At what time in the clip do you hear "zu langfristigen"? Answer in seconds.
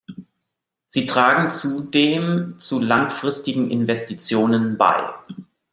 2.57-3.69